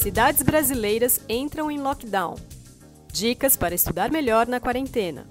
Cidades 0.00 0.42
brasileiras 0.42 1.20
entram 1.28 1.70
em 1.70 1.78
lockdown. 1.78 2.34
Dicas 3.12 3.54
para 3.54 3.74
estudar 3.74 4.10
melhor 4.10 4.46
na 4.46 4.58
quarentena. 4.58 5.26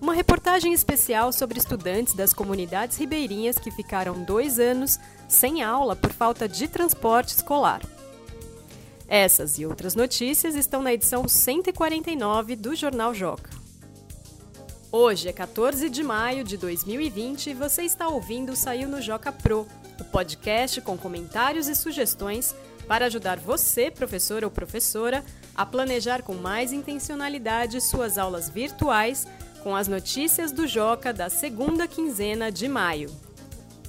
Uma 0.00 0.14
reportagem 0.14 0.72
especial 0.72 1.32
sobre 1.32 1.58
estudantes 1.58 2.14
das 2.14 2.32
comunidades 2.32 2.96
ribeirinhas 2.96 3.58
que 3.58 3.72
ficaram 3.72 4.22
dois 4.22 4.60
anos 4.60 5.00
sem 5.26 5.64
aula 5.64 5.96
por 5.96 6.12
falta 6.12 6.48
de 6.48 6.68
transporte 6.68 7.30
escolar. 7.30 7.82
Essas 9.08 9.58
e 9.58 9.66
outras 9.66 9.96
notícias 9.96 10.54
estão 10.54 10.80
na 10.80 10.94
edição 10.94 11.26
149 11.26 12.54
do 12.54 12.76
Jornal 12.76 13.12
Joca. 13.12 13.50
Hoje 14.92 15.28
é 15.28 15.32
14 15.32 15.90
de 15.90 16.04
maio 16.04 16.44
de 16.44 16.56
2020 16.56 17.50
e 17.50 17.54
você 17.54 17.82
está 17.82 18.06
ouvindo 18.06 18.52
o 18.52 18.56
Saiu 18.56 18.88
no 18.88 19.02
Joca 19.02 19.32
Pro, 19.32 19.66
o 19.98 20.04
podcast 20.04 20.80
com 20.82 20.96
comentários 20.96 21.66
e 21.66 21.74
sugestões 21.74 22.54
para 22.86 23.06
ajudar 23.06 23.38
você, 23.38 23.90
professor 23.90 24.44
ou 24.44 24.50
professora, 24.50 25.24
a 25.54 25.64
planejar 25.64 26.22
com 26.22 26.34
mais 26.34 26.72
intencionalidade 26.72 27.80
suas 27.80 28.18
aulas 28.18 28.48
virtuais 28.48 29.26
com 29.62 29.74
as 29.74 29.88
notícias 29.88 30.52
do 30.52 30.66
Joca 30.66 31.12
da 31.12 31.30
segunda 31.30 31.88
quinzena 31.88 32.52
de 32.52 32.68
maio. 32.68 33.10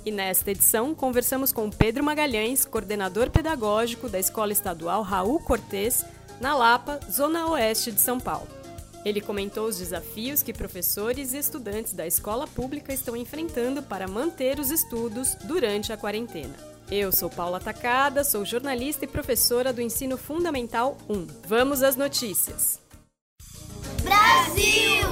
E 0.05 0.11
nesta 0.11 0.51
edição, 0.51 0.95
conversamos 0.95 1.51
com 1.51 1.69
Pedro 1.69 2.03
Magalhães, 2.03 2.63
coordenador 2.63 3.29
pedagógico 3.29 4.07
da 4.07 4.19
Escola 4.19 4.53
Estadual 4.53 5.01
Raul 5.01 5.39
Cortez, 5.39 6.05
na 6.39 6.55
Lapa, 6.55 6.99
Zona 7.11 7.47
Oeste 7.47 7.91
de 7.91 7.99
São 7.99 8.19
Paulo. 8.19 8.47
Ele 9.03 9.19
comentou 9.19 9.67
os 9.67 9.77
desafios 9.77 10.41
que 10.41 10.53
professores 10.53 11.33
e 11.33 11.37
estudantes 11.37 11.93
da 11.93 12.07
escola 12.07 12.47
pública 12.47 12.93
estão 12.93 13.15
enfrentando 13.15 13.83
para 13.83 14.07
manter 14.07 14.59
os 14.59 14.71
estudos 14.71 15.35
durante 15.43 15.91
a 15.91 15.97
quarentena. 15.97 16.74
Eu 16.91 17.11
sou 17.11 17.31
Paula 17.31 17.59
Tacada, 17.59 18.23
sou 18.23 18.45
jornalista 18.45 19.05
e 19.05 19.07
professora 19.07 19.73
do 19.73 19.81
Ensino 19.81 20.17
Fundamental 20.17 20.95
1. 21.09 21.27
Vamos 21.47 21.81
às 21.81 21.95
notícias. 21.95 22.79
Brasil! 24.03 25.07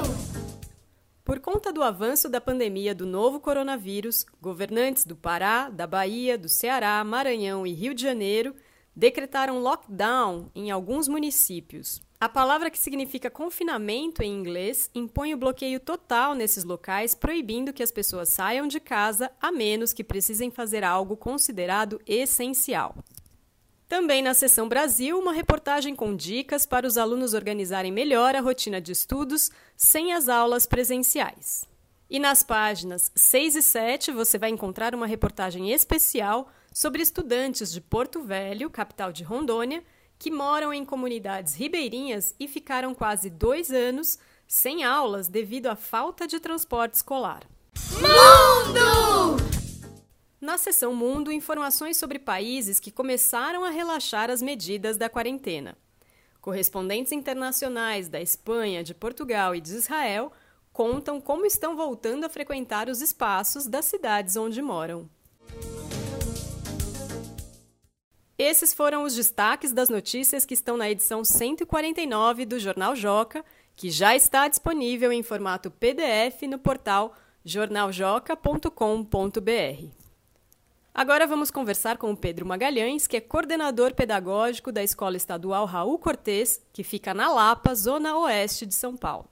Por 1.25 1.39
conta 1.39 1.73
do 1.73 1.81
avanço 1.81 2.29
da 2.29 2.39
pandemia 2.39 2.93
do 2.93 3.07
novo 3.07 3.39
coronavírus, 3.39 4.23
governantes 4.39 5.03
do 5.03 5.15
Pará, 5.15 5.67
da 5.67 5.87
Bahia, 5.87 6.37
do 6.37 6.47
Ceará, 6.47 7.03
Maranhão 7.03 7.65
e 7.65 7.73
Rio 7.73 7.95
de 7.95 8.03
Janeiro 8.03 8.53
decretaram 8.95 9.59
lockdown 9.59 10.51
em 10.53 10.69
alguns 10.69 11.07
municípios. 11.07 12.03
A 12.23 12.29
palavra 12.29 12.69
que 12.69 12.79
significa 12.79 13.29
confinamento 13.29 14.23
em 14.23 14.31
inglês 14.33 14.89
impõe 14.95 15.33
o 15.33 15.37
bloqueio 15.37 15.77
total 15.77 16.33
nesses 16.33 16.63
locais, 16.63 17.13
proibindo 17.13 17.73
que 17.73 17.83
as 17.83 17.91
pessoas 17.91 18.29
saiam 18.29 18.65
de 18.65 18.79
casa 18.79 19.29
a 19.41 19.51
menos 19.51 19.91
que 19.91 20.05
precisem 20.05 20.49
fazer 20.49 20.85
algo 20.85 21.17
considerado 21.17 21.99
essencial. 22.07 22.95
Também 23.89 24.21
na 24.21 24.33
seção 24.33 24.69
Brasil, 24.69 25.19
uma 25.19 25.33
reportagem 25.33 25.93
com 25.93 26.15
dicas 26.15 26.65
para 26.65 26.87
os 26.87 26.97
alunos 26.97 27.33
organizarem 27.33 27.91
melhor 27.91 28.37
a 28.37 28.39
rotina 28.39 28.79
de 28.79 28.93
estudos 28.93 29.51
sem 29.75 30.13
as 30.13 30.29
aulas 30.29 30.65
presenciais. 30.65 31.65
E 32.09 32.19
nas 32.19 32.41
páginas 32.41 33.11
6 33.13 33.57
e 33.57 33.61
7 33.61 34.11
você 34.13 34.37
vai 34.37 34.49
encontrar 34.49 34.95
uma 34.95 35.07
reportagem 35.07 35.73
especial 35.73 36.49
sobre 36.71 37.01
estudantes 37.01 37.69
de 37.69 37.81
Porto 37.81 38.21
Velho, 38.21 38.69
capital 38.69 39.11
de 39.11 39.25
Rondônia, 39.25 39.83
que 40.23 40.31
moram 40.31 40.73
em 40.73 40.85
comunidades 40.85 41.53
ribeirinhas 41.53 42.33
e 42.39 42.47
ficaram 42.47 42.95
quase 42.95 43.29
dois 43.29 43.69
anos 43.69 44.17
sem 44.47 44.81
aulas 44.81 45.27
devido 45.27 45.67
à 45.67 45.75
falta 45.75 46.25
de 46.25 46.39
transporte 46.39 46.93
escolar. 46.93 47.41
Mundo! 47.91 49.35
Na 50.39 50.57
seção 50.57 50.95
Mundo, 50.95 51.29
informações 51.29 51.97
sobre 51.97 52.19
países 52.19 52.79
que 52.79 52.89
começaram 52.89 53.65
a 53.65 53.69
relaxar 53.69 54.29
as 54.29 54.41
medidas 54.41 54.95
da 54.95 55.09
quarentena. 55.09 55.77
Correspondentes 56.39 57.11
internacionais 57.11 58.07
da 58.07 58.21
Espanha, 58.21 58.81
de 58.81 58.93
Portugal 58.93 59.53
e 59.53 59.59
de 59.59 59.75
Israel 59.75 60.31
contam 60.71 61.19
como 61.19 61.45
estão 61.45 61.75
voltando 61.75 62.23
a 62.23 62.29
frequentar 62.29 62.87
os 62.87 63.01
espaços 63.01 63.67
das 63.67 63.83
cidades 63.83 64.37
onde 64.37 64.61
moram. 64.61 65.09
Esses 68.43 68.73
foram 68.73 69.03
os 69.03 69.15
destaques 69.15 69.71
das 69.71 69.87
notícias 69.87 70.45
que 70.45 70.53
estão 70.53 70.75
na 70.75 70.89
edição 70.89 71.23
149 71.23 72.45
do 72.45 72.59
Jornal 72.59 72.93
Joca, 72.93 73.45
que 73.73 73.89
já 73.89 74.17
está 74.17 74.49
disponível 74.49 75.13
em 75.13 75.23
formato 75.23 75.71
PDF 75.71 76.41
no 76.49 76.59
portal 76.59 77.15
jornaljoca.com.br. 77.45 79.87
Agora 80.93 81.25
vamos 81.25 81.51
conversar 81.51 81.97
com 81.97 82.11
o 82.11 82.17
Pedro 82.17 82.45
Magalhães, 82.45 83.07
que 83.07 83.15
é 83.15 83.21
coordenador 83.21 83.95
pedagógico 83.95 84.73
da 84.73 84.83
Escola 84.83 85.15
Estadual 85.15 85.65
Raul 85.65 85.97
Cortez, 85.97 86.61
que 86.73 86.83
fica 86.83 87.13
na 87.13 87.31
Lapa, 87.31 87.73
zona 87.73 88.19
oeste 88.19 88.65
de 88.65 88.73
São 88.73 88.97
Paulo. 88.97 89.29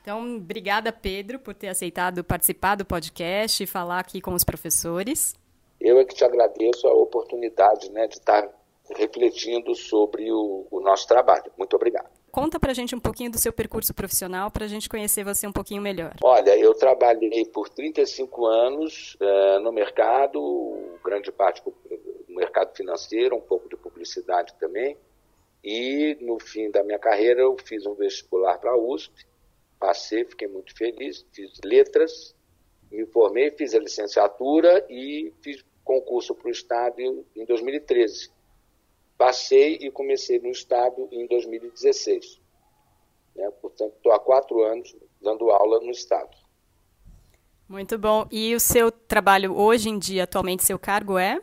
Então, 0.00 0.36
obrigada, 0.36 0.90
Pedro, 0.90 1.38
por 1.38 1.52
ter 1.52 1.68
aceitado 1.68 2.24
participar 2.24 2.76
do 2.76 2.84
podcast 2.86 3.62
e 3.62 3.66
falar 3.66 3.98
aqui 3.98 4.22
com 4.22 4.32
os 4.32 4.42
professores. 4.42 5.34
Eu 5.80 5.98
é 5.98 6.04
que 6.04 6.14
te 6.14 6.24
agradeço 6.24 6.86
a 6.86 6.92
oportunidade 6.92 7.90
né, 7.90 8.06
de 8.06 8.14
estar 8.14 8.48
refletindo 8.94 9.74
sobre 9.74 10.30
o, 10.32 10.66
o 10.70 10.80
nosso 10.80 11.06
trabalho. 11.06 11.50
Muito 11.56 11.74
obrigado. 11.74 12.08
Conta 12.30 12.60
pra 12.60 12.74
gente 12.74 12.94
um 12.94 13.00
pouquinho 13.00 13.30
do 13.30 13.38
seu 13.38 13.50
percurso 13.50 13.94
profissional 13.94 14.50
para 14.50 14.66
a 14.66 14.68
gente 14.68 14.90
conhecer 14.90 15.24
você 15.24 15.46
um 15.46 15.52
pouquinho 15.52 15.80
melhor. 15.80 16.14
Olha, 16.22 16.54
eu 16.54 16.74
trabalhei 16.74 17.46
por 17.46 17.68
35 17.70 18.44
anos 18.44 19.16
uh, 19.20 19.58
no 19.60 19.72
mercado, 19.72 20.98
grande 21.02 21.32
parte 21.32 21.62
no 21.64 22.36
mercado 22.36 22.76
financeiro, 22.76 23.36
um 23.36 23.40
pouco 23.40 23.68
de 23.70 23.76
publicidade 23.76 24.54
também. 24.60 24.98
E 25.64 26.18
no 26.20 26.38
fim 26.38 26.70
da 26.70 26.84
minha 26.84 26.98
carreira 26.98 27.40
eu 27.40 27.56
fiz 27.64 27.86
um 27.86 27.94
vestibular 27.94 28.58
para 28.58 28.72
a 28.72 28.78
USP, 28.78 29.26
passei, 29.80 30.24
fiquei 30.26 30.46
muito 30.46 30.76
feliz, 30.76 31.24
fiz 31.32 31.58
letras, 31.64 32.35
me 32.96 33.06
formei, 33.06 33.50
fiz 33.50 33.74
a 33.74 33.78
licenciatura 33.78 34.84
e 34.88 35.32
fiz 35.42 35.64
concurso 35.84 36.34
para 36.34 36.48
o 36.48 36.50
Estado 36.50 37.00
em 37.00 37.44
2013. 37.44 38.30
Passei 39.16 39.74
e 39.80 39.90
comecei 39.90 40.38
no 40.40 40.50
Estado 40.50 41.08
em 41.12 41.26
2016. 41.26 42.40
Né? 43.34 43.50
Portanto, 43.62 43.94
estou 43.96 44.12
há 44.12 44.18
quatro 44.18 44.62
anos 44.62 44.94
dando 45.20 45.50
aula 45.50 45.80
no 45.80 45.90
Estado. 45.90 46.36
Muito 47.68 47.98
bom. 47.98 48.26
E 48.30 48.54
o 48.54 48.60
seu 48.60 48.90
trabalho 48.90 49.56
hoje 49.56 49.88
em 49.88 49.98
dia, 49.98 50.24
atualmente, 50.24 50.64
seu 50.64 50.78
cargo 50.78 51.18
é? 51.18 51.40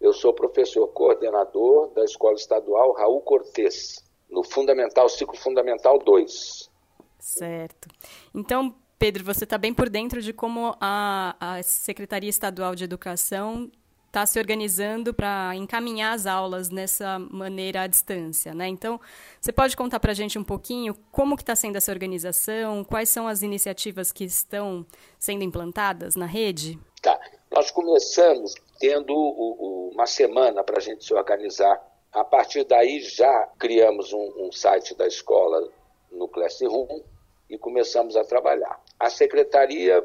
Eu 0.00 0.12
sou 0.12 0.32
professor 0.32 0.86
coordenador 0.88 1.92
da 1.92 2.04
Escola 2.04 2.34
Estadual 2.34 2.92
Raul 2.92 3.20
Cortez, 3.22 4.04
no 4.30 4.44
Fundamental, 4.44 5.08
Ciclo 5.08 5.36
Fundamental 5.36 5.98
2. 5.98 6.70
Certo. 7.18 7.88
Então, 8.34 8.74
Pedro, 8.98 9.24
você 9.24 9.44
está 9.44 9.56
bem 9.56 9.72
por 9.72 9.88
dentro 9.88 10.20
de 10.20 10.32
como 10.32 10.76
a, 10.80 11.36
a 11.38 11.62
Secretaria 11.62 12.28
Estadual 12.28 12.74
de 12.74 12.82
Educação 12.82 13.70
está 14.08 14.26
se 14.26 14.38
organizando 14.40 15.14
para 15.14 15.54
encaminhar 15.54 16.14
as 16.14 16.26
aulas 16.26 16.68
nessa 16.70 17.18
maneira 17.18 17.82
à 17.82 17.86
distância, 17.86 18.52
né? 18.52 18.66
Então, 18.66 18.98
você 19.40 19.52
pode 19.52 19.76
contar 19.76 20.00
para 20.00 20.10
a 20.10 20.14
gente 20.14 20.36
um 20.36 20.42
pouquinho 20.42 20.96
como 21.12 21.36
que 21.36 21.42
está 21.42 21.54
sendo 21.54 21.76
essa 21.76 21.92
organização, 21.92 22.82
quais 22.82 23.08
são 23.08 23.28
as 23.28 23.42
iniciativas 23.42 24.10
que 24.10 24.24
estão 24.24 24.84
sendo 25.16 25.44
implantadas 25.44 26.16
na 26.16 26.26
rede? 26.26 26.76
Tá. 27.00 27.20
Nós 27.52 27.70
começamos 27.70 28.54
tendo 28.80 29.14
o, 29.14 29.90
o, 29.90 29.90
uma 29.92 30.06
semana 30.06 30.64
para 30.64 30.78
a 30.78 30.80
gente 30.80 31.04
se 31.04 31.14
organizar. 31.14 31.80
A 32.10 32.24
partir 32.24 32.64
daí 32.64 33.00
já 33.00 33.48
criamos 33.58 34.12
um, 34.12 34.48
um 34.48 34.50
site 34.50 34.94
da 34.96 35.06
escola 35.06 35.68
no 36.10 36.26
Classroom 36.26 37.02
e 37.48 37.56
começamos 37.56 38.16
a 38.16 38.24
trabalhar. 38.24 38.80
A 38.98 39.08
secretaria 39.08 40.04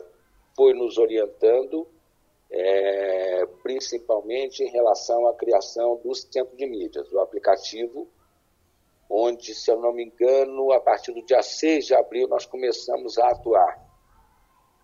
foi 0.55 0.73
nos 0.73 0.97
orientando 0.97 1.87
é, 2.53 3.45
principalmente 3.63 4.63
em 4.63 4.69
relação 4.69 5.27
à 5.27 5.33
criação 5.33 5.99
do 6.03 6.13
centro 6.13 6.55
de 6.55 6.67
mídias, 6.67 7.11
o 7.11 7.19
aplicativo, 7.19 8.07
onde, 9.09 9.55
se 9.55 9.71
eu 9.71 9.79
não 9.79 9.91
me 9.91 10.05
engano, 10.05 10.71
a 10.71 10.79
partir 10.79 11.11
do 11.13 11.25
dia 11.25 11.41
6 11.41 11.87
de 11.87 11.95
abril 11.95 12.27
nós 12.27 12.45
começamos 12.45 13.17
a 13.17 13.29
atuar, 13.29 13.83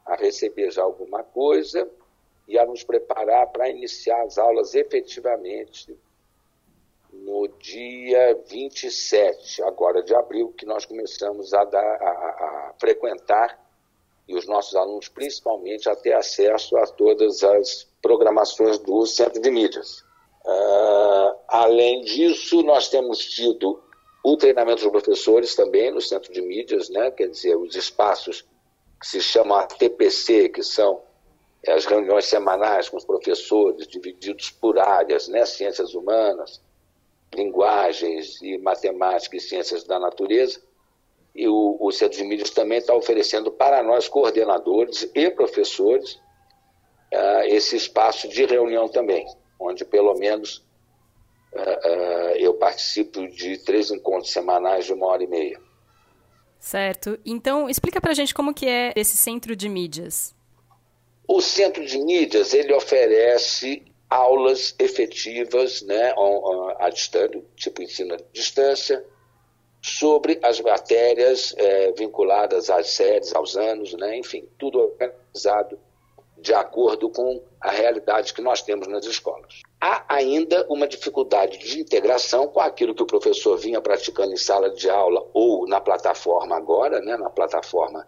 a 0.04 0.16
receber 0.16 0.72
já 0.72 0.82
alguma 0.82 1.24
coisa 1.24 1.88
e 2.48 2.58
a 2.58 2.66
nos 2.66 2.84
preparar 2.84 3.52
para 3.52 3.70
iniciar 3.70 4.24
as 4.24 4.40
aulas 4.40 4.74
efetivamente 4.74 5.96
no 7.14 7.48
dia 7.60 8.36
27, 8.48 9.62
agora 9.64 10.02
de 10.02 10.16
abril, 10.16 10.54
que 10.54 10.66
nós 10.66 10.86
começamos 10.86 11.54
a, 11.54 11.64
dar, 11.66 11.84
a, 11.84 12.70
a 12.70 12.74
frequentar 12.80 13.69
e 14.30 14.36
os 14.36 14.46
nossos 14.46 14.76
alunos, 14.76 15.08
principalmente, 15.08 15.90
a 15.90 15.96
ter 15.96 16.14
acesso 16.14 16.78
a 16.78 16.86
todas 16.86 17.44
as 17.44 17.88
programações 18.00 18.78
do 18.78 19.04
Centro 19.08 19.42
de 19.42 19.50
Mídias. 19.50 20.04
Uh, 20.46 21.36
além 21.48 22.02
disso, 22.02 22.62
nós 22.62 22.90
temos 22.90 23.18
tido 23.18 23.82
o 24.24 24.38
treinamento 24.38 24.84
dos 24.84 24.92
professores 24.92 25.56
também 25.56 25.92
no 25.92 26.00
Centro 26.00 26.32
de 26.32 26.42
Mídias, 26.44 26.90
né? 26.90 27.10
quer 27.10 27.28
dizer, 27.28 27.58
os 27.58 27.76
espaços 27.76 28.46
que 29.02 29.08
se 29.08 29.20
chamam 29.20 29.68
TPC, 29.68 30.50
que 30.50 30.62
são 30.62 31.02
é, 31.66 31.74
as 31.74 31.86
reuniões 31.86 32.26
semanais 32.26 32.88
com 32.88 32.98
os 32.98 33.06
professores, 33.06 33.88
divididos 33.88 34.52
por 34.52 34.78
áreas, 34.78 35.28
né? 35.28 35.44
ciências 35.44 35.96
humanas, 35.96 36.62
linguagens 37.34 38.40
e 38.44 38.60
matemática 38.60 39.38
e 39.38 39.40
ciências 39.40 39.84
da 39.86 40.00
natureza. 40.00 40.62
E 41.40 41.48
o, 41.48 41.78
o 41.80 41.90
Centro 41.90 42.18
de 42.18 42.26
Mídias 42.26 42.50
também 42.50 42.80
está 42.80 42.94
oferecendo 42.94 43.50
para 43.50 43.82
nós, 43.82 44.10
coordenadores 44.10 45.10
e 45.16 45.32
professores, 45.32 46.16
uh, 47.14 47.46
esse 47.46 47.78
espaço 47.78 48.28
de 48.28 48.44
reunião 48.44 48.90
também, 48.90 49.26
onde 49.58 49.86
pelo 49.86 50.16
menos 50.16 50.58
uh, 51.54 52.36
eu 52.36 52.56
participo 52.56 53.26
de 53.30 53.58
três 53.60 53.90
encontros 53.90 54.34
semanais 54.34 54.84
de 54.84 54.92
uma 54.92 55.08
hora 55.08 55.24
e 55.24 55.28
meia. 55.28 55.62
Certo. 56.60 57.18
Então, 57.26 57.70
explica 57.70 58.02
para 58.02 58.12
a 58.12 58.16
gente 58.16 58.34
como 58.34 58.54
que 58.54 58.68
é 58.68 58.92
esse 58.94 59.16
centro 59.16 59.56
de 59.56 59.70
mídias. 59.70 60.36
O 61.26 61.40
centro 61.40 61.86
de 61.86 62.00
mídias, 62.00 62.54
ele 62.54 62.74
oferece 62.74 63.82
aulas 64.10 64.76
efetivas, 64.78 65.82
né, 65.84 66.14
à 66.80 66.90
distância, 66.90 67.42
tipo 67.56 67.82
ensino 67.82 68.16
à 68.16 68.18
distância, 68.34 69.06
sobre 69.82 70.40
as 70.44 70.60
matérias 70.60 71.54
é, 71.58 71.92
vinculadas 71.94 72.70
às 72.70 72.90
séries, 72.90 73.34
aos 73.34 73.56
anos, 73.56 73.94
né, 73.94 74.18
enfim, 74.18 74.48
tudo 74.58 74.80
organizado 74.80 75.80
de 76.38 76.54
acordo 76.54 77.10
com 77.10 77.42
a 77.60 77.70
realidade 77.70 78.34
que 78.34 78.42
nós 78.42 78.62
temos 78.62 78.88
nas 78.88 79.06
escolas. 79.06 79.62
Há 79.82 80.06
ainda 80.08 80.66
uma 80.70 80.88
dificuldade 80.88 81.58
de 81.58 81.80
integração 81.80 82.48
com 82.48 82.60
aquilo 82.60 82.96
que 82.96 83.04
o 83.04 83.08
professor 83.08 83.58
vinha 83.58 83.82
praticando 83.82 84.34
em 84.34 84.38
sala 84.38 84.70
de 84.70 84.90
aula 84.90 85.26
ou 85.34 85.68
na 85.68 85.82
plataforma 85.82 86.56
agora, 86.56 87.02
né, 87.02 87.18
na 87.18 87.30
plataforma 87.30 88.08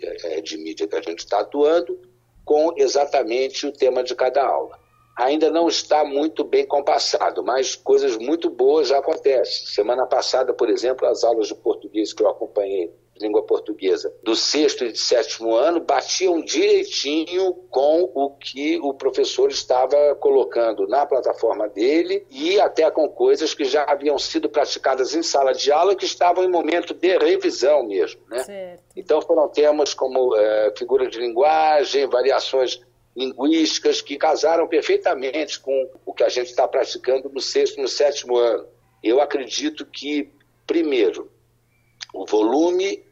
é, 0.00 0.40
de 0.40 0.56
mídia 0.56 0.86
que 0.86 0.96
a 0.96 1.02
gente 1.02 1.20
está 1.20 1.40
atuando, 1.40 2.00
com 2.44 2.72
exatamente 2.76 3.66
o 3.66 3.72
tema 3.72 4.02
de 4.02 4.14
cada 4.14 4.44
aula. 4.44 4.78
Ainda 5.18 5.50
não 5.50 5.66
está 5.66 6.04
muito 6.04 6.44
bem 6.44 6.64
compassado, 6.64 7.42
mas 7.42 7.74
coisas 7.74 8.16
muito 8.16 8.48
boas 8.48 8.86
já 8.86 8.98
acontecem. 8.98 9.66
Semana 9.66 10.06
passada, 10.06 10.54
por 10.54 10.70
exemplo, 10.70 11.08
as 11.08 11.24
aulas 11.24 11.48
de 11.48 11.56
português 11.56 12.12
que 12.12 12.22
eu 12.22 12.28
acompanhei 12.28 12.94
língua 13.20 13.42
portuguesa 13.42 14.14
do 14.22 14.36
sexto 14.36 14.84
e 14.84 14.92
de 14.92 14.98
sétimo 14.98 15.56
ano 15.56 15.80
batiam 15.80 16.40
direitinho 16.40 17.52
com 17.68 18.08
o 18.14 18.30
que 18.30 18.78
o 18.78 18.94
professor 18.94 19.50
estava 19.50 20.14
colocando 20.14 20.86
na 20.86 21.04
plataforma 21.04 21.68
dele 21.68 22.24
e 22.30 22.60
até 22.60 22.88
com 22.88 23.08
coisas 23.08 23.52
que 23.54 23.64
já 23.64 23.82
haviam 23.82 24.16
sido 24.20 24.48
praticadas 24.48 25.16
em 25.16 25.22
sala 25.24 25.52
de 25.52 25.72
aula 25.72 25.96
que 25.96 26.04
estavam 26.04 26.44
em 26.44 26.48
momento 26.48 26.94
de 26.94 27.18
revisão 27.18 27.84
mesmo. 27.84 28.20
Né? 28.28 28.44
Certo. 28.44 28.84
Então 28.94 29.20
foram 29.20 29.48
temas 29.48 29.94
como 29.94 30.36
é, 30.36 30.72
figura 30.78 31.08
de 31.08 31.18
linguagem, 31.18 32.06
variações 32.06 32.80
linguísticas 33.18 34.00
que 34.00 34.16
casaram 34.16 34.68
perfeitamente 34.68 35.58
com 35.58 35.90
o 36.06 36.14
que 36.14 36.22
a 36.22 36.28
gente 36.28 36.46
está 36.46 36.68
praticando 36.68 37.28
no 37.28 37.40
sexto 37.40 37.78
e 37.78 37.82
no 37.82 37.88
sétimo 37.88 38.36
ano. 38.36 38.64
Eu 39.02 39.20
acredito 39.20 39.84
que, 39.84 40.30
primeiro, 40.64 41.28
o 42.14 42.24
volume 42.24 43.04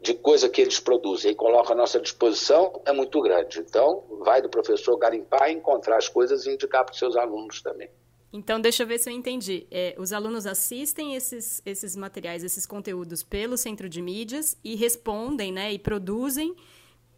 de 0.00 0.12
coisa 0.12 0.48
que 0.48 0.60
eles 0.60 0.80
produzem 0.80 1.30
e 1.30 1.34
colocam 1.36 1.72
à 1.72 1.76
nossa 1.76 2.00
disposição 2.00 2.82
é 2.84 2.92
muito 2.92 3.20
grande. 3.22 3.60
Então, 3.60 4.02
vai 4.24 4.42
do 4.42 4.48
professor 4.48 4.96
garimpar, 4.98 5.48
encontrar 5.50 5.98
as 5.98 6.08
coisas 6.08 6.46
e 6.46 6.50
indicar 6.50 6.84
para 6.84 6.92
os 6.92 6.98
seus 6.98 7.16
alunos 7.16 7.62
também. 7.62 7.88
Então, 8.32 8.60
deixa 8.60 8.82
eu 8.82 8.86
ver 8.88 8.98
se 8.98 9.08
eu 9.08 9.14
entendi. 9.14 9.68
É, 9.70 9.94
os 9.96 10.12
alunos 10.12 10.44
assistem 10.44 11.14
esses, 11.14 11.62
esses 11.64 11.94
materiais, 11.94 12.42
esses 12.42 12.66
conteúdos 12.66 13.22
pelo 13.22 13.56
centro 13.56 13.88
de 13.88 14.02
mídias 14.02 14.58
e 14.64 14.74
respondem, 14.74 15.52
né, 15.52 15.72
e 15.72 15.78
produzem 15.78 16.56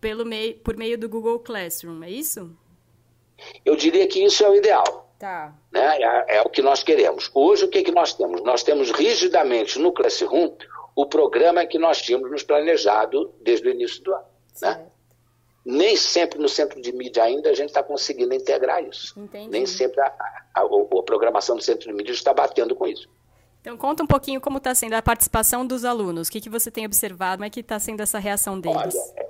pelo 0.01 0.25
meio, 0.25 0.55
por 0.59 0.77
meio 0.77 0.99
do 0.99 1.09
Google 1.09 1.39
Classroom, 1.39 2.03
é 2.03 2.11
isso? 2.11 2.57
Eu 3.65 3.77
diria 3.77 4.07
que 4.07 4.25
isso 4.25 4.45
é 4.45 4.49
o 4.49 4.55
ideal. 4.55 5.07
Tá. 5.19 5.55
Né? 5.73 5.99
É, 6.03 6.37
é 6.37 6.43
o 6.43 6.49
que 6.49 6.63
nós 6.63 6.83
queremos. 6.83 7.31
Hoje, 7.35 7.65
o 7.65 7.69
que, 7.69 7.83
que 7.83 7.93
nós 7.93 8.13
temos? 8.13 8.43
Nós 8.43 8.63
temos 8.63 8.91
rigidamente 8.91 9.79
no 9.79 9.93
Classroom 9.93 10.53
o 10.95 11.07
programa 11.07 11.67
que 11.67 11.79
nós 11.79 12.01
tínhamos 12.01 12.31
nos 12.31 12.43
planejado 12.43 13.33
desde 13.41 13.69
o 13.69 13.71
início 13.71 14.03
do 14.03 14.15
ano. 14.15 14.25
Né? 14.63 14.87
Nem 15.65 15.97
sempre 15.97 16.39
no 16.39 16.49
centro 16.49 16.81
de 16.81 16.93
mídia 16.93 17.25
ainda 17.25 17.51
a 17.51 17.55
gente 17.55 17.69
está 17.69 17.83
conseguindo 17.83 18.33
integrar 18.33 18.83
isso. 18.83 19.19
Entendi. 19.19 19.49
Nem 19.49 19.67
sempre 19.67 20.01
a, 20.01 20.07
a, 20.07 20.61
a, 20.61 20.63
a, 20.63 21.03
programação 21.03 21.57
do 21.57 21.63
centro 21.63 21.89
de 21.89 21.93
mídia 21.93 22.13
está 22.13 22.33
batendo 22.33 22.75
com 22.75 22.87
isso. 22.87 23.09
Então 23.61 23.77
conta 23.77 24.03
um 24.03 24.07
pouquinho 24.07 24.41
como 24.41 24.59
está 24.59 24.75
sendo 24.75 24.95
a 24.95 25.03
participação 25.03 25.67
dos 25.67 25.85
alunos. 25.85 26.29
O 26.29 26.31
que, 26.31 26.41
que 26.41 26.49
você 26.49 26.71
tem 26.71 26.87
observado? 26.87 27.39
Como 27.39 27.47
é 27.47 27.51
que 27.51 27.61
está 27.61 27.79
sendo 27.81 28.01
essa 28.01 28.19
reação 28.19 28.61
deles? 28.61 28.95
Olha, 28.95 29.26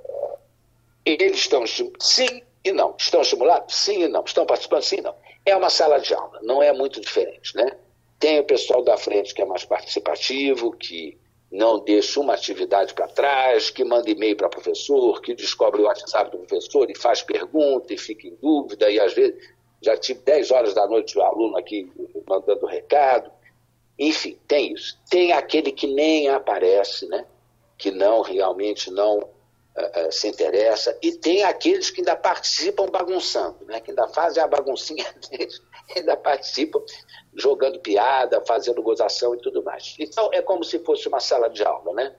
eles 1.07 1.37
estão 1.37 1.63
sim 1.99 2.41
e 2.63 2.71
não. 2.71 2.95
Estão 2.97 3.21
estimulados? 3.21 3.75
Sim 3.75 4.03
e 4.03 4.07
não. 4.07 4.23
Estão 4.23 4.45
participando? 4.45 4.83
Sim 4.83 4.97
e 4.97 5.01
não. 5.01 5.15
É 5.45 5.55
uma 5.55 5.69
sala 5.69 5.99
de 5.99 6.13
aula, 6.13 6.39
não 6.43 6.61
é 6.61 6.73
muito 6.73 6.99
diferente, 6.99 7.55
né? 7.55 7.77
Tem 8.19 8.39
o 8.39 8.43
pessoal 8.43 8.83
da 8.83 8.97
frente 8.97 9.33
que 9.33 9.41
é 9.41 9.45
mais 9.45 9.63
participativo, 9.63 10.75
que 10.75 11.17
não 11.49 11.79
deixa 11.79 12.19
uma 12.19 12.33
atividade 12.33 12.93
para 12.93 13.07
trás, 13.07 13.69
que 13.69 13.83
manda 13.85 14.09
e-mail 14.09 14.35
para 14.35 14.47
o 14.47 14.49
professor, 14.49 15.21
que 15.21 15.33
descobre 15.33 15.81
o 15.81 15.85
WhatsApp 15.85 16.31
do 16.31 16.39
professor 16.39 16.89
e 16.89 16.97
faz 16.97 17.21
pergunta 17.21 17.93
e 17.93 17.97
fica 17.97 18.27
em 18.27 18.35
dúvida, 18.35 18.89
e 18.89 18.99
às 18.99 19.13
vezes 19.13 19.35
já 19.81 19.95
tive 19.95 20.19
10 20.21 20.51
horas 20.51 20.73
da 20.73 20.85
noite 20.87 21.17
o 21.17 21.21
aluno 21.21 21.57
aqui 21.57 21.89
mandando 22.27 22.65
recado. 22.65 23.31
Enfim, 23.97 24.37
tem 24.47 24.73
isso. 24.73 24.99
Tem 25.09 25.31
aquele 25.31 25.71
que 25.71 25.87
nem 25.87 26.27
aparece, 26.27 27.07
né? 27.07 27.25
que 27.77 27.91
não 27.91 28.21
realmente 28.21 28.89
não 28.89 29.29
uh, 29.77 30.07
uh, 30.07 30.11
se 30.11 30.27
interessa, 30.27 30.97
e 31.01 31.13
tem 31.13 31.43
aqueles 31.43 31.89
que 31.89 32.01
ainda 32.01 32.15
participam 32.15 32.87
bagunçando, 32.87 33.65
né? 33.65 33.79
que 33.79 33.91
ainda 33.91 34.07
fazem 34.07 34.41
a 34.41 34.47
baguncinha 34.47 35.05
deles, 35.29 35.61
ainda 35.95 36.17
participam 36.17 36.81
jogando 37.35 37.79
piada, 37.79 38.43
fazendo 38.45 38.81
gozação 38.81 39.35
e 39.35 39.41
tudo 39.41 39.63
mais. 39.63 39.95
Então 39.99 40.29
é 40.33 40.41
como 40.41 40.63
se 40.63 40.79
fosse 40.79 41.07
uma 41.07 41.19
sala 41.19 41.49
de 41.49 41.63
aula, 41.63 41.93
né? 41.93 42.15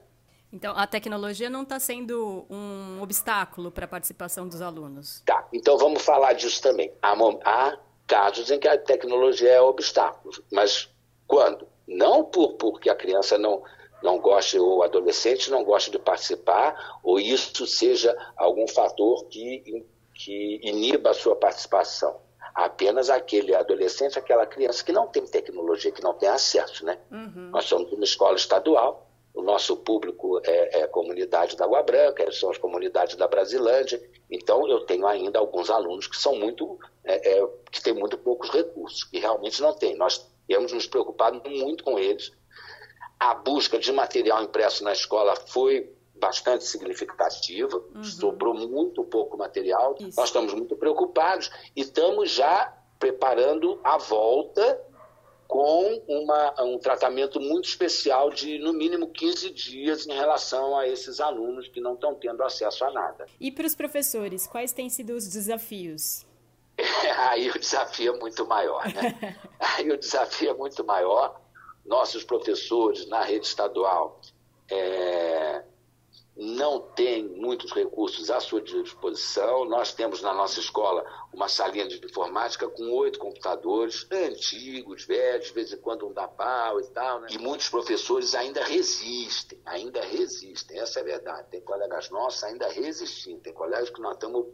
Então 0.52 0.72
a 0.76 0.86
tecnologia 0.86 1.50
não 1.50 1.62
está 1.62 1.78
sendo 1.78 2.46
um 2.48 3.02
obstáculo 3.02 3.70
para 3.70 3.84
a 3.84 3.88
participação 3.88 4.48
dos 4.48 4.62
alunos. 4.62 5.22
Tá, 5.26 5.46
então 5.52 5.76
vamos 5.76 6.02
falar 6.02 6.32
disso 6.32 6.62
também. 6.62 6.92
Há, 7.02 7.14
há 7.44 7.78
casos 8.06 8.50
em 8.50 8.58
que 8.58 8.66
a 8.66 8.78
tecnologia 8.78 9.50
é 9.50 9.60
obstáculo, 9.60 10.32
mas 10.50 10.88
quando? 11.26 11.68
Não 11.86 12.24
por, 12.24 12.54
porque 12.54 12.88
a 12.88 12.94
criança 12.94 13.36
não, 13.36 13.62
não 14.02 14.18
gosta 14.18 14.60
ou 14.60 14.78
o 14.78 14.82
adolescente 14.82 15.50
não 15.50 15.64
gosta 15.64 15.90
de 15.90 15.98
participar, 15.98 16.98
ou 17.02 17.18
isso 17.18 17.66
seja 17.66 18.16
algum 18.36 18.66
fator 18.68 19.26
que, 19.26 19.84
que 20.14 20.60
iniba 20.62 21.10
a 21.10 21.14
sua 21.14 21.36
participação 21.36 22.20
apenas 22.54 23.08
aquele 23.08 23.54
adolescente, 23.54 24.18
aquela 24.18 24.44
criança 24.44 24.82
que 24.82 24.90
não 24.90 25.06
tem 25.06 25.24
tecnologia, 25.24 25.92
que 25.92 26.02
não 26.02 26.12
tem 26.12 26.28
acesso, 26.28 26.84
né? 26.84 26.98
Uhum. 27.08 27.50
Nós 27.52 27.66
somos 27.66 27.92
uma 27.92 28.02
escola 28.02 28.34
estadual, 28.34 29.08
o 29.32 29.42
nosso 29.42 29.76
público 29.76 30.40
é, 30.44 30.80
é, 30.80 30.82
a 30.82 30.88
comunidade 30.88 31.56
da 31.56 31.64
Água 31.64 31.84
Branca, 31.84 32.30
são 32.32 32.50
as 32.50 32.58
comunidades 32.58 33.14
da 33.14 33.28
Brasilândia, 33.28 34.02
então 34.28 34.66
eu 34.68 34.80
tenho 34.80 35.06
ainda 35.06 35.38
alguns 35.38 35.70
alunos 35.70 36.08
que 36.08 36.16
são 36.16 36.34
muito, 36.34 36.76
é, 37.04 37.38
é, 37.38 37.48
que 37.70 37.80
têm 37.80 37.94
muito 37.94 38.18
poucos 38.18 38.50
recursos, 38.50 39.04
que 39.04 39.20
realmente 39.20 39.62
não 39.62 39.72
têm. 39.72 39.96
Nós 39.96 40.28
temos 40.48 40.72
nos 40.72 40.88
preocupado 40.88 41.40
muito 41.48 41.84
com 41.84 41.96
eles. 41.96 42.32
A 43.18 43.34
busca 43.34 43.78
de 43.78 43.92
material 43.92 44.42
impresso 44.42 44.84
na 44.84 44.92
escola 44.92 45.34
foi 45.36 45.92
bastante 46.14 46.64
significativa, 46.64 47.82
uhum. 47.94 48.02
sobrou 48.02 48.54
muito 48.54 49.04
pouco 49.04 49.36
material. 49.36 49.94
Isso. 49.98 50.18
Nós 50.18 50.28
estamos 50.28 50.52
muito 50.54 50.76
preocupados 50.76 51.50
e 51.74 51.80
estamos 51.80 52.30
já 52.30 52.74
preparando 52.98 53.80
a 53.84 53.96
volta 53.96 54.80
com 55.46 56.02
uma, 56.06 56.62
um 56.62 56.78
tratamento 56.78 57.40
muito 57.40 57.66
especial 57.66 58.28
de, 58.28 58.58
no 58.58 58.74
mínimo, 58.74 59.08
15 59.08 59.50
dias 59.50 60.06
em 60.06 60.12
relação 60.12 60.76
a 60.76 60.86
esses 60.86 61.20
alunos 61.20 61.66
que 61.68 61.80
não 61.80 61.94
estão 61.94 62.14
tendo 62.14 62.42
acesso 62.42 62.84
a 62.84 62.90
nada. 62.90 63.26
E 63.40 63.50
para 63.50 63.66
os 63.66 63.74
professores, 63.74 64.46
quais 64.46 64.72
têm 64.72 64.90
sido 64.90 65.14
os 65.14 65.26
desafios? 65.26 66.26
Aí 67.30 67.48
o 67.50 67.58
desafio 67.58 68.14
é 68.14 68.18
muito 68.18 68.46
maior, 68.46 68.84
né? 68.92 69.38
Aí 69.58 69.90
o 69.90 69.96
desafio 69.96 70.50
é 70.50 70.54
muito 70.54 70.84
maior. 70.84 71.40
Nossos 71.88 72.22
professores 72.22 73.08
na 73.08 73.22
rede 73.22 73.46
estadual 73.46 74.20
é, 74.70 75.64
não 76.36 76.80
tem 76.80 77.26
muitos 77.26 77.72
recursos 77.72 78.30
à 78.30 78.38
sua 78.38 78.60
disposição. 78.60 79.64
Nós 79.64 79.92
temos 79.92 80.22
na 80.22 80.34
nossa 80.34 80.60
escola 80.60 81.04
uma 81.32 81.48
salinha 81.48 81.88
de 81.88 81.96
informática 82.04 82.68
com 82.68 82.92
oito 82.92 83.18
computadores 83.18 84.06
antigos, 84.12 85.04
velhos, 85.04 85.46
de 85.46 85.52
vez 85.54 85.72
em 85.72 85.78
quando 85.78 86.06
um 86.06 86.12
dá 86.12 86.28
pau 86.28 86.78
e 86.78 86.86
tal. 86.88 87.20
Né? 87.20 87.28
E 87.30 87.38
muitos 87.38 87.68
professores 87.68 88.34
ainda 88.34 88.62
resistem, 88.62 89.58
ainda 89.64 90.00
resistem. 90.02 90.78
Essa 90.78 91.00
é 91.00 91.02
a 91.02 91.06
verdade. 91.06 91.48
Tem 91.50 91.60
colegas 91.62 92.08
nossos 92.10 92.44
ainda 92.44 92.68
resistindo. 92.68 93.40
Tem 93.40 93.52
colegas 93.52 93.90
que 93.90 94.00
nós 94.00 94.12
estamos 94.12 94.46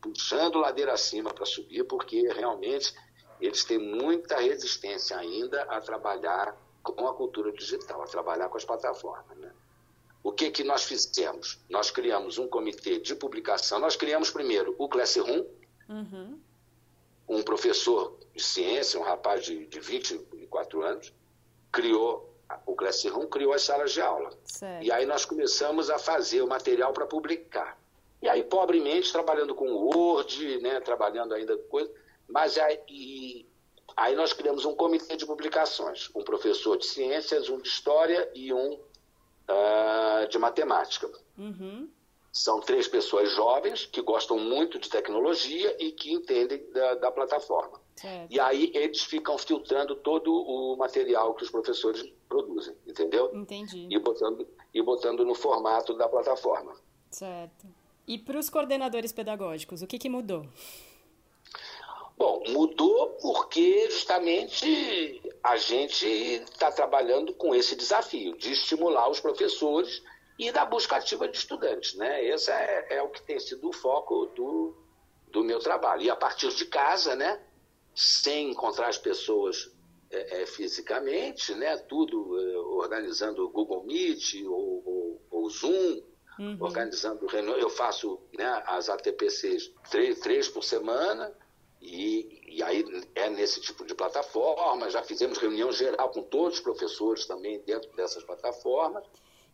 puxando 0.00 0.60
ladeira 0.60 0.92
acima 0.92 1.34
para 1.34 1.44
subir, 1.44 1.84
porque 1.84 2.22
realmente 2.32 2.94
eles 3.40 3.64
têm 3.64 3.78
muita 3.78 4.38
resistência 4.38 5.16
ainda 5.18 5.62
a 5.64 5.80
trabalhar 5.80 6.56
com 6.92 7.06
a 7.06 7.14
cultura 7.14 7.52
digital, 7.52 8.02
a 8.02 8.06
trabalhar 8.06 8.48
com 8.48 8.56
as 8.56 8.64
plataformas. 8.64 9.36
Né? 9.38 9.52
O 10.22 10.32
que, 10.32 10.50
que 10.50 10.64
nós 10.64 10.84
fizemos? 10.84 11.58
Nós 11.68 11.90
criamos 11.90 12.38
um 12.38 12.48
comitê 12.48 12.98
de 12.98 13.14
publicação. 13.14 13.78
Nós 13.78 13.96
criamos 13.96 14.30
primeiro 14.30 14.74
o 14.78 14.88
Classroom, 14.88 15.44
uhum. 15.88 16.38
um 17.28 17.42
professor 17.42 18.18
de 18.34 18.42
ciência, 18.42 18.98
um 18.98 19.02
rapaz 19.02 19.44
de, 19.44 19.66
de 19.66 19.80
24 19.80 20.82
anos, 20.82 21.12
criou, 21.72 22.34
o 22.66 22.74
Classroom 22.74 23.26
criou 23.26 23.52
as 23.52 23.62
salas 23.62 23.92
de 23.92 24.00
aula. 24.00 24.30
Certo. 24.44 24.84
E 24.84 24.90
aí 24.90 25.06
nós 25.06 25.24
começamos 25.24 25.90
a 25.90 25.98
fazer 25.98 26.42
o 26.42 26.46
material 26.46 26.92
para 26.92 27.06
publicar. 27.06 27.78
E 28.20 28.28
aí, 28.28 28.42
pobremente, 28.42 29.12
trabalhando 29.12 29.54
com 29.54 29.70
Word, 29.70 30.58
né, 30.60 30.80
trabalhando 30.80 31.34
ainda 31.34 31.56
com 31.56 31.68
coisa, 31.68 31.90
mas 32.28 32.58
aí, 32.58 33.46
aí 33.96 34.14
nós 34.14 34.32
criamos 34.32 34.64
um 34.64 34.74
comitê 34.74 35.16
de 35.16 35.26
publicações, 35.26 36.10
um 36.14 36.22
professor 36.22 36.76
de 36.76 36.86
ciências, 36.86 37.48
um 37.48 37.60
de 37.60 37.68
história 37.68 38.30
e 38.34 38.52
um 38.52 38.72
uh, 38.74 40.28
de 40.28 40.38
matemática. 40.38 41.10
Uhum. 41.36 41.88
São 42.32 42.60
três 42.60 42.86
pessoas 42.86 43.32
jovens 43.32 43.86
que 43.86 44.02
gostam 44.02 44.38
muito 44.38 44.78
de 44.78 44.88
tecnologia 44.88 45.76
e 45.82 45.92
que 45.92 46.12
entendem 46.12 46.70
da, 46.72 46.94
da 46.94 47.10
plataforma. 47.10 47.80
Certo. 47.96 48.32
E 48.32 48.38
aí 48.38 48.70
eles 48.74 49.02
ficam 49.02 49.36
filtrando 49.36 49.96
todo 49.96 50.32
o 50.32 50.76
material 50.76 51.34
que 51.34 51.42
os 51.42 51.50
professores 51.50 52.04
produzem, 52.28 52.76
entendeu? 52.86 53.34
Entendi. 53.34 53.88
E 53.90 53.98
botando, 53.98 54.46
e 54.72 54.82
botando 54.82 55.24
no 55.24 55.34
formato 55.34 55.94
da 55.94 56.08
plataforma. 56.08 56.74
Certo. 57.10 57.66
E 58.06 58.16
para 58.16 58.38
os 58.38 58.48
coordenadores 58.48 59.12
pedagógicos, 59.12 59.82
o 59.82 59.86
que, 59.86 59.98
que 59.98 60.08
mudou? 60.08 60.46
Bom, 62.18 62.42
mudou 62.48 63.10
porque 63.22 63.88
justamente 63.92 65.22
a 65.40 65.56
gente 65.56 66.04
está 66.04 66.72
trabalhando 66.72 67.32
com 67.32 67.54
esse 67.54 67.76
desafio 67.76 68.36
de 68.36 68.50
estimular 68.50 69.08
os 69.08 69.20
professores 69.20 70.02
e 70.36 70.50
da 70.50 70.64
busca 70.64 70.96
ativa 70.96 71.28
de 71.28 71.38
estudantes. 71.38 71.94
Né? 71.94 72.24
Esse 72.24 72.50
é, 72.50 72.96
é 72.96 73.02
o 73.02 73.08
que 73.08 73.22
tem 73.22 73.38
sido 73.38 73.68
o 73.68 73.72
foco 73.72 74.26
do, 74.34 74.76
do 75.28 75.44
meu 75.44 75.60
trabalho. 75.60 76.02
E 76.02 76.10
a 76.10 76.16
partir 76.16 76.52
de 76.56 76.66
casa, 76.66 77.14
né, 77.14 77.40
sem 77.94 78.50
encontrar 78.50 78.88
as 78.88 78.98
pessoas 78.98 79.70
é, 80.10 80.42
é, 80.42 80.46
fisicamente, 80.46 81.54
né, 81.54 81.76
tudo 81.76 82.36
é, 82.36 82.58
organizando 82.58 83.44
o 83.44 83.50
Google 83.50 83.84
Meet 83.84 84.42
ou, 84.44 84.82
ou, 84.84 85.22
ou 85.30 85.50
Zoom, 85.50 86.02
uhum. 86.36 86.56
organizando 86.58 87.28
reuniões. 87.28 87.62
Eu 87.62 87.70
faço 87.70 88.20
né, 88.36 88.60
as 88.66 88.88
ATPCs 88.88 89.72
três, 89.88 90.18
três 90.18 90.48
por 90.48 90.64
semana 90.64 91.32
e, 91.80 92.56
e, 92.56 92.62
aí 92.62 92.84
é 93.14 93.30
nesse 93.30 93.60
tipo 93.60 93.84
de 93.84 93.94
plataforma. 93.94 94.90
Já 94.90 95.02
fizemos 95.02 95.38
reunião 95.38 95.70
geral 95.72 96.10
com 96.10 96.22
todos 96.22 96.54
os 96.54 96.60
professores 96.60 97.26
também 97.26 97.60
dentro 97.60 97.94
dessas 97.96 98.24
plataformas. 98.24 99.04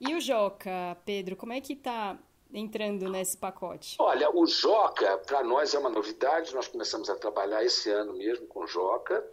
E 0.00 0.14
o 0.14 0.20
Joca, 0.20 0.96
Pedro, 1.04 1.36
como 1.36 1.52
é 1.52 1.60
que 1.60 1.74
está 1.74 2.18
entrando 2.52 3.08
nesse 3.10 3.36
pacote? 3.36 3.96
Olha, 3.98 4.30
o 4.34 4.46
Joca, 4.46 5.18
para 5.18 5.42
nós 5.42 5.74
é 5.74 5.78
uma 5.78 5.90
novidade, 5.90 6.54
nós 6.54 6.68
começamos 6.68 7.10
a 7.10 7.16
trabalhar 7.16 7.64
esse 7.64 7.90
ano 7.90 8.14
mesmo 8.14 8.46
com 8.46 8.64
o 8.64 8.66
Joca. 8.66 9.24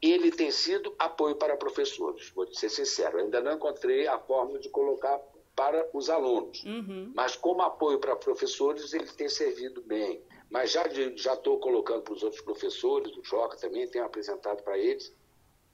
Ele 0.00 0.32
tem 0.32 0.50
sido 0.50 0.94
apoio 0.98 1.36
para 1.36 1.56
professores, 1.56 2.30
vou 2.30 2.52
ser 2.52 2.68
sincero, 2.68 3.18
ainda 3.18 3.40
não 3.40 3.52
encontrei 3.52 4.08
a 4.08 4.18
forma 4.18 4.58
de 4.58 4.68
colocar 4.68 5.20
para 5.54 5.88
os 5.92 6.10
alunos. 6.10 6.64
Uhum. 6.64 7.12
Mas 7.14 7.36
como 7.36 7.62
apoio 7.62 7.98
para 7.98 8.16
professores, 8.16 8.92
ele 8.92 9.06
tem 9.06 9.28
servido 9.28 9.82
bem. 9.82 10.20
Mas 10.52 10.70
já 10.70 10.84
estou 11.32 11.58
colocando 11.58 12.02
para 12.02 12.12
os 12.12 12.22
outros 12.22 12.42
professores, 12.42 13.16
o 13.16 13.24
Joca 13.24 13.56
também, 13.56 13.88
tenho 13.88 14.04
apresentado 14.04 14.62
para 14.62 14.76
eles. 14.76 15.10